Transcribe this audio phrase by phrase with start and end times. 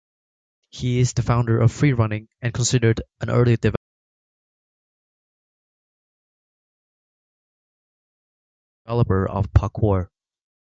[0.71, 3.55] He is the founder of freerunning and considered an early
[8.87, 10.09] developer of parkour.